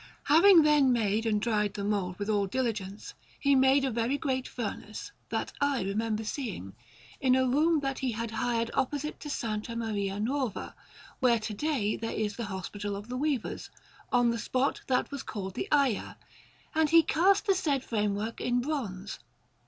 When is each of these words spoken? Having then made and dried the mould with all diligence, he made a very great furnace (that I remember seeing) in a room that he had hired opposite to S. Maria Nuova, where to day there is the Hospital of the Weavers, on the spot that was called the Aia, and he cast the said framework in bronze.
Having 0.23 0.63
then 0.63 0.91
made 0.91 1.27
and 1.27 1.39
dried 1.39 1.75
the 1.75 1.83
mould 1.83 2.17
with 2.17 2.27
all 2.27 2.47
diligence, 2.47 3.13
he 3.39 3.53
made 3.53 3.85
a 3.85 3.91
very 3.91 4.17
great 4.17 4.47
furnace 4.47 5.11
(that 5.29 5.53
I 5.61 5.83
remember 5.83 6.23
seeing) 6.23 6.73
in 7.19 7.35
a 7.35 7.45
room 7.47 7.81
that 7.81 7.99
he 7.99 8.11
had 8.13 8.31
hired 8.31 8.71
opposite 8.73 9.19
to 9.19 9.27
S. 9.29 9.43
Maria 9.77 10.19
Nuova, 10.19 10.73
where 11.19 11.37
to 11.37 11.53
day 11.53 11.97
there 11.97 12.13
is 12.15 12.35
the 12.35 12.45
Hospital 12.45 12.95
of 12.95 13.09
the 13.09 13.17
Weavers, 13.17 13.69
on 14.11 14.31
the 14.31 14.39
spot 14.39 14.81
that 14.87 15.11
was 15.11 15.21
called 15.21 15.53
the 15.53 15.67
Aia, 15.71 16.15
and 16.73 16.89
he 16.89 17.03
cast 17.03 17.45
the 17.45 17.53
said 17.53 17.83
framework 17.83 18.41
in 18.41 18.59
bronze. 18.59 19.19